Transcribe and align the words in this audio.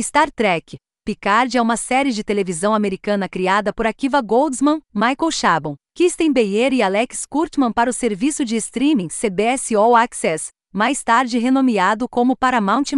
Star 0.00 0.30
Trek. 0.30 0.76
Picard 1.04 1.56
é 1.56 1.60
uma 1.60 1.76
série 1.76 2.12
de 2.12 2.22
televisão 2.22 2.72
americana 2.72 3.28
criada 3.28 3.72
por 3.72 3.84
Akiva 3.84 4.20
Goldsman, 4.20 4.80
Michael 4.94 5.32
Chabon, 5.32 5.74
Kristen 5.96 6.32
Beyer 6.32 6.72
e 6.72 6.82
Alex 6.82 7.26
Kurtzman 7.26 7.72
para 7.72 7.90
o 7.90 7.92
serviço 7.92 8.44
de 8.44 8.54
streaming 8.54 9.08
CBS 9.08 9.72
All 9.74 9.96
Access, 9.96 10.50
mais 10.72 11.02
tarde 11.02 11.38
renomeado 11.38 12.08
como 12.08 12.36
Paramount+. 12.36 12.92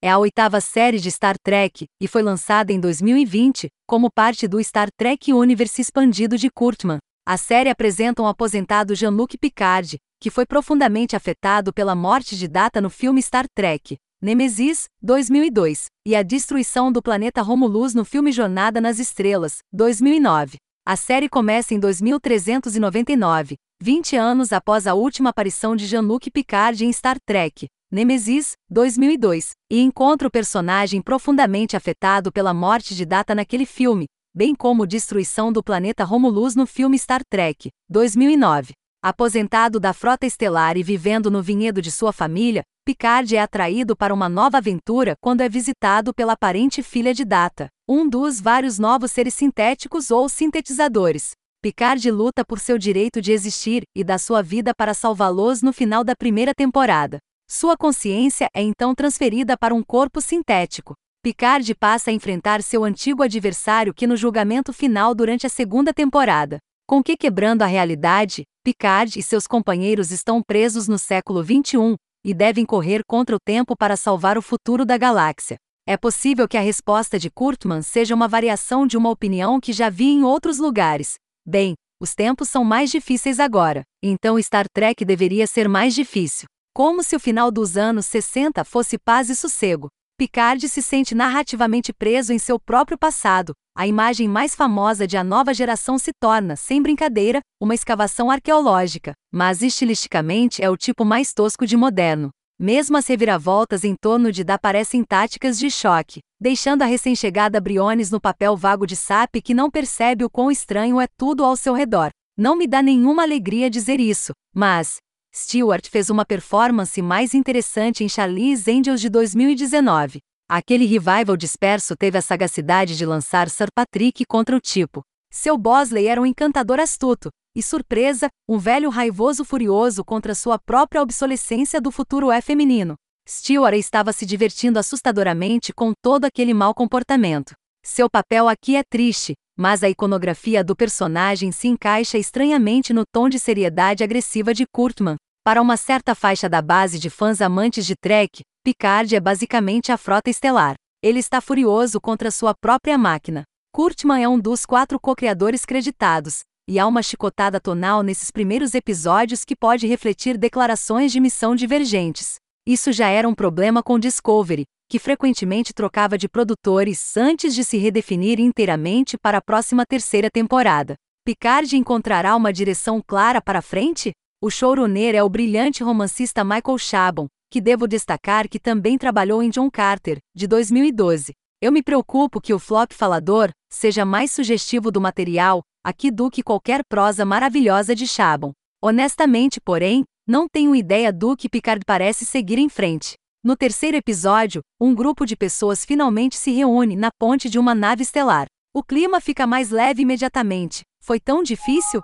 É 0.00 0.10
a 0.10 0.16
oitava 0.16 0.58
série 0.62 0.98
de 0.98 1.10
Star 1.10 1.36
Trek 1.38 1.84
e 2.00 2.08
foi 2.08 2.22
lançada 2.22 2.72
em 2.72 2.80
2020 2.80 3.68
como 3.86 4.10
parte 4.10 4.48
do 4.48 4.62
Star 4.64 4.88
Trek 4.96 5.34
Universe 5.34 5.82
expandido 5.82 6.38
de 6.38 6.48
Kurtzman. 6.48 6.98
A 7.24 7.36
série 7.36 7.70
apresenta 7.70 8.20
um 8.20 8.26
aposentado 8.26 8.96
Jean-Luc 8.96 9.38
Picard, 9.38 9.96
que 10.20 10.28
foi 10.28 10.44
profundamente 10.44 11.14
afetado 11.14 11.72
pela 11.72 11.94
morte 11.94 12.36
de 12.36 12.48
Data 12.48 12.80
no 12.80 12.90
filme 12.90 13.22
Star 13.22 13.46
Trek, 13.54 13.96
Nemesis, 14.20 14.86
2002, 15.00 15.86
e 16.04 16.16
a 16.16 16.22
destruição 16.24 16.90
do 16.90 17.00
planeta 17.00 17.40
Romulus 17.40 17.94
no 17.94 18.04
filme 18.04 18.32
Jornada 18.32 18.80
nas 18.80 18.98
Estrelas, 18.98 19.58
2009. 19.72 20.56
A 20.84 20.96
série 20.96 21.28
começa 21.28 21.72
em 21.72 21.78
2399, 21.78 23.54
20 23.80 24.16
anos 24.16 24.52
após 24.52 24.88
a 24.88 24.94
última 24.94 25.30
aparição 25.30 25.76
de 25.76 25.86
Jean-Luc 25.86 26.28
Picard 26.28 26.84
em 26.84 26.92
Star 26.92 27.18
Trek, 27.24 27.68
Nemesis, 27.88 28.54
2002, 28.68 29.52
e 29.70 29.80
encontra 29.80 30.26
o 30.26 30.30
personagem 30.30 31.00
profundamente 31.00 31.76
afetado 31.76 32.32
pela 32.32 32.52
morte 32.52 32.96
de 32.96 33.06
Data 33.06 33.32
naquele 33.32 33.64
filme, 33.64 34.06
bem 34.34 34.54
como 34.54 34.86
destruição 34.86 35.52
do 35.52 35.62
planeta 35.62 36.04
Romulus 36.04 36.56
no 36.56 36.66
filme 36.66 36.98
Star 36.98 37.22
Trek, 37.24 37.70
2009. 37.88 38.72
Aposentado 39.02 39.78
da 39.78 39.92
frota 39.92 40.26
estelar 40.26 40.76
e 40.76 40.82
vivendo 40.82 41.30
no 41.30 41.42
vinhedo 41.42 41.82
de 41.82 41.90
sua 41.90 42.12
família, 42.12 42.62
Picard 42.84 43.36
é 43.36 43.40
atraído 43.40 43.94
para 43.94 44.14
uma 44.14 44.28
nova 44.28 44.58
aventura 44.58 45.14
quando 45.20 45.42
é 45.42 45.48
visitado 45.48 46.14
pela 46.14 46.32
aparente 46.32 46.82
filha 46.82 47.12
de 47.12 47.24
Data, 47.24 47.68
um 47.86 48.08
dos 48.08 48.40
vários 48.40 48.78
novos 48.78 49.12
seres 49.12 49.34
sintéticos 49.34 50.10
ou 50.10 50.28
sintetizadores. 50.28 51.32
Picard 51.60 52.10
luta 52.10 52.44
por 52.44 52.58
seu 52.58 52.78
direito 52.78 53.20
de 53.20 53.32
existir 53.32 53.82
e 53.94 54.02
dá 54.02 54.18
sua 54.18 54.42
vida 54.42 54.74
para 54.74 54.94
salvá-los 54.94 55.62
no 55.62 55.72
final 55.72 56.02
da 56.02 56.16
primeira 56.16 56.54
temporada. 56.54 57.18
Sua 57.48 57.76
consciência 57.76 58.48
é 58.54 58.62
então 58.62 58.94
transferida 58.94 59.58
para 59.58 59.74
um 59.74 59.82
corpo 59.82 60.20
sintético. 60.20 60.94
Picard 61.24 61.72
passa 61.76 62.10
a 62.10 62.12
enfrentar 62.12 62.60
seu 62.64 62.82
antigo 62.82 63.22
adversário 63.22 63.94
que 63.94 64.08
no 64.08 64.16
julgamento 64.16 64.72
final 64.72 65.14
durante 65.14 65.46
a 65.46 65.48
segunda 65.48 65.94
temporada. 65.94 66.58
Com 66.84 67.00
que 67.00 67.16
quebrando 67.16 67.62
a 67.62 67.66
realidade, 67.66 68.42
Picard 68.64 69.16
e 69.16 69.22
seus 69.22 69.46
companheiros 69.46 70.10
estão 70.10 70.42
presos 70.42 70.88
no 70.88 70.98
século 70.98 71.40
XXI 71.44 71.94
e 72.24 72.34
devem 72.34 72.66
correr 72.66 73.02
contra 73.06 73.36
o 73.36 73.38
tempo 73.38 73.76
para 73.76 73.96
salvar 73.96 74.36
o 74.36 74.42
futuro 74.42 74.84
da 74.84 74.98
galáxia. 74.98 75.58
É 75.86 75.96
possível 75.96 76.48
que 76.48 76.56
a 76.56 76.60
resposta 76.60 77.20
de 77.20 77.30
Kurtman 77.30 77.82
seja 77.82 78.16
uma 78.16 78.26
variação 78.26 78.84
de 78.84 78.96
uma 78.96 79.08
opinião 79.10 79.60
que 79.60 79.72
já 79.72 79.88
vi 79.88 80.06
em 80.06 80.24
outros 80.24 80.58
lugares. 80.58 81.14
Bem, 81.46 81.74
os 82.00 82.16
tempos 82.16 82.48
são 82.48 82.64
mais 82.64 82.90
difíceis 82.90 83.38
agora, 83.38 83.84
então 84.02 84.42
Star 84.42 84.66
Trek 84.74 85.04
deveria 85.04 85.46
ser 85.46 85.68
mais 85.68 85.94
difícil. 85.94 86.46
Como 86.74 87.00
se 87.00 87.14
o 87.14 87.20
final 87.20 87.52
dos 87.52 87.76
anos 87.76 88.06
60 88.06 88.64
fosse 88.64 88.98
paz 88.98 89.30
e 89.30 89.36
sossego. 89.36 89.88
Picard 90.22 90.68
se 90.68 90.80
sente 90.80 91.16
narrativamente 91.16 91.92
preso 91.92 92.32
em 92.32 92.38
seu 92.38 92.56
próprio 92.56 92.96
passado, 92.96 93.54
a 93.76 93.88
imagem 93.88 94.28
mais 94.28 94.54
famosa 94.54 95.04
de 95.04 95.16
A 95.16 95.24
Nova 95.24 95.52
Geração 95.52 95.98
se 95.98 96.12
torna, 96.12 96.54
sem 96.54 96.80
brincadeira, 96.80 97.40
uma 97.60 97.74
escavação 97.74 98.30
arqueológica, 98.30 99.14
mas 99.32 99.62
estilisticamente 99.62 100.62
é 100.62 100.70
o 100.70 100.76
tipo 100.76 101.04
mais 101.04 101.34
tosco 101.34 101.66
de 101.66 101.76
moderno. 101.76 102.30
Mesmo 102.56 102.96
as 102.96 103.08
reviravoltas 103.08 103.82
em 103.82 103.96
torno 104.00 104.30
de 104.30 104.44
Da 104.44 104.56
parecem 104.56 105.02
táticas 105.02 105.58
de 105.58 105.68
choque, 105.72 106.20
deixando 106.40 106.82
a 106.82 106.86
recém-chegada 106.86 107.60
Briones 107.60 108.08
no 108.08 108.20
papel 108.20 108.56
vago 108.56 108.86
de 108.86 108.94
Sap 108.94 109.34
que 109.42 109.52
não 109.52 109.68
percebe 109.68 110.24
o 110.24 110.30
quão 110.30 110.52
estranho 110.52 111.00
é 111.00 111.08
tudo 111.18 111.44
ao 111.44 111.56
seu 111.56 111.74
redor. 111.74 112.10
Não 112.38 112.54
me 112.54 112.68
dá 112.68 112.80
nenhuma 112.80 113.24
alegria 113.24 113.68
dizer 113.68 113.98
isso, 113.98 114.30
mas 114.54 114.98
Stewart 115.34 115.88
fez 115.88 116.10
uma 116.10 116.26
performance 116.26 117.00
mais 117.00 117.32
interessante 117.32 118.04
em 118.04 118.08
Charlie's 118.08 118.68
Angels 118.68 119.00
de 119.00 119.08
2019. 119.08 120.20
Aquele 120.46 120.84
revival 120.84 121.36
disperso 121.38 121.96
teve 121.96 122.18
a 122.18 122.22
sagacidade 122.22 122.98
de 122.98 123.06
lançar 123.06 123.48
Sir 123.48 123.68
Patrick 123.74 124.26
contra 124.26 124.54
o 124.54 124.60
tipo. 124.60 125.02
Seu 125.32 125.56
Bosley 125.56 126.06
era 126.06 126.20
um 126.20 126.26
encantador 126.26 126.78
astuto, 126.78 127.30
e 127.56 127.62
surpresa, 127.62 128.28
um 128.46 128.58
velho 128.58 128.90
raivoso 128.90 129.42
furioso 129.42 130.04
contra 130.04 130.34
sua 130.34 130.58
própria 130.58 131.00
obsolescência 131.00 131.80
do 131.80 131.90
futuro 131.90 132.30
é 132.30 132.42
feminino. 132.42 132.94
Stewart 133.26 133.74
estava 133.76 134.12
se 134.12 134.26
divertindo 134.26 134.78
assustadoramente 134.78 135.72
com 135.72 135.92
todo 136.02 136.26
aquele 136.26 136.52
mau 136.52 136.74
comportamento. 136.74 137.54
Seu 137.94 138.08
papel 138.08 138.48
aqui 138.48 138.76
é 138.76 138.82
triste, 138.82 139.34
mas 139.54 139.82
a 139.82 139.90
iconografia 139.90 140.62
do 140.62 140.74
personagem 140.74 141.52
se 141.52 141.68
encaixa 141.68 142.16
estranhamente 142.16 142.92
no 142.92 143.02
tom 143.04 143.28
de 143.28 143.38
seriedade 143.38 144.02
agressiva 144.04 144.54
de 144.54 144.64
Kurtman. 144.72 145.16
Para 145.44 145.60
uma 145.60 145.76
certa 145.76 146.14
faixa 146.14 146.48
da 146.48 146.62
base 146.62 146.98
de 146.98 147.10
fãs 147.10 147.40
amantes 147.42 147.84
de 147.84 147.94
Trek, 147.94 148.42
Picard 148.64 149.14
é 149.14 149.20
basicamente 149.20 149.90
a 149.90 149.98
frota 149.98 150.30
estelar. 150.30 150.74
Ele 151.02 151.18
está 151.18 151.40
furioso 151.40 152.00
contra 152.00 152.30
sua 152.30 152.54
própria 152.54 152.96
máquina. 152.96 153.42
Kurtman 153.74 154.22
é 154.22 154.28
um 154.28 154.38
dos 154.38 154.64
quatro 154.64 154.98
co-criadores 154.98 155.64
creditados, 155.64 156.40
e 156.68 156.78
há 156.78 156.86
uma 156.86 157.02
chicotada 157.02 157.60
tonal 157.60 158.02
nesses 158.02 158.30
primeiros 158.30 158.74
episódios 158.74 159.44
que 159.44 159.56
pode 159.56 159.86
refletir 159.88 160.38
declarações 160.38 161.10
de 161.12 161.18
missão 161.18 161.56
divergentes. 161.56 162.36
Isso 162.66 162.92
já 162.92 163.08
era 163.08 163.28
um 163.28 163.34
problema 163.34 163.82
com 163.82 163.98
Discovery, 163.98 164.64
que 164.88 164.98
frequentemente 164.98 165.74
trocava 165.74 166.16
de 166.16 166.28
produtores 166.28 167.16
antes 167.16 167.54
de 167.54 167.64
se 167.64 167.76
redefinir 167.76 168.38
inteiramente 168.38 169.18
para 169.18 169.38
a 169.38 169.42
próxima 169.42 169.84
terceira 169.84 170.30
temporada. 170.30 170.94
Picard 171.24 171.76
encontrará 171.76 172.36
uma 172.36 172.52
direção 172.52 173.02
clara 173.04 173.40
para 173.40 173.60
frente? 173.62 174.12
O 174.40 174.48
showrunner 174.48 175.14
é 175.14 175.22
o 175.22 175.28
brilhante 175.28 175.82
romancista 175.82 176.44
Michael 176.44 176.78
Chabon, 176.78 177.26
que 177.50 177.60
devo 177.60 177.88
destacar 177.88 178.48
que 178.48 178.60
também 178.60 178.96
trabalhou 178.96 179.42
em 179.42 179.50
John 179.50 179.70
Carter, 179.70 180.18
de 180.34 180.46
2012. 180.46 181.32
Eu 181.60 181.72
me 181.72 181.82
preocupo 181.82 182.40
que 182.40 182.54
o 182.54 182.58
flop 182.58 182.92
falador 182.92 183.50
seja 183.72 184.04
mais 184.04 184.30
sugestivo 184.30 184.90
do 184.90 185.00
material 185.00 185.62
aqui 185.84 186.12
do 186.12 186.30
que 186.30 186.42
qualquer 186.42 186.82
prosa 186.88 187.24
maravilhosa 187.24 187.94
de 187.94 188.06
Chabon. 188.06 188.52
Honestamente, 188.80 189.60
porém, 189.60 190.04
não 190.26 190.46
tenho 190.48 190.74
ideia 190.74 191.12
do 191.12 191.36
que 191.36 191.48
Picard 191.48 191.84
parece 191.84 192.24
seguir 192.24 192.58
em 192.58 192.68
frente. 192.68 193.14
No 193.44 193.56
terceiro 193.56 193.96
episódio, 193.96 194.60
um 194.80 194.94
grupo 194.94 195.26
de 195.26 195.36
pessoas 195.36 195.84
finalmente 195.84 196.36
se 196.36 196.52
reúne 196.52 196.94
na 196.94 197.10
ponte 197.18 197.50
de 197.50 197.58
uma 197.58 197.74
nave 197.74 198.02
estelar. 198.02 198.46
O 198.72 198.82
clima 198.82 199.20
fica 199.20 199.46
mais 199.46 199.70
leve 199.70 200.02
imediatamente. 200.02 200.82
Foi 201.02 201.18
tão 201.18 201.42
difícil? 201.42 202.00